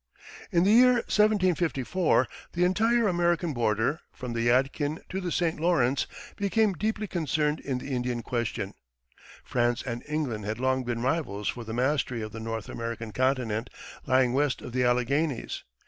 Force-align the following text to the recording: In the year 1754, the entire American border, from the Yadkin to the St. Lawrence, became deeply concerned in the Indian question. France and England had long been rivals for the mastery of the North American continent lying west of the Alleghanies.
In 0.51 0.63
the 0.63 0.71
year 0.71 0.93
1754, 0.93 2.27
the 2.53 2.63
entire 2.63 3.07
American 3.07 3.53
border, 3.53 3.99
from 4.11 4.33
the 4.33 4.47
Yadkin 4.47 4.99
to 5.09 5.21
the 5.21 5.31
St. 5.31 5.59
Lawrence, 5.59 6.07
became 6.37 6.73
deeply 6.73 7.05
concerned 7.05 7.59
in 7.59 7.77
the 7.77 7.91
Indian 7.93 8.23
question. 8.23 8.73
France 9.43 9.83
and 9.83 10.01
England 10.07 10.43
had 10.43 10.57
long 10.59 10.83
been 10.83 11.03
rivals 11.03 11.49
for 11.49 11.63
the 11.63 11.71
mastery 11.75 12.23
of 12.23 12.31
the 12.31 12.39
North 12.39 12.67
American 12.67 13.11
continent 13.11 13.69
lying 14.07 14.33
west 14.33 14.63
of 14.63 14.71
the 14.71 14.83
Alleghanies. 14.83 15.61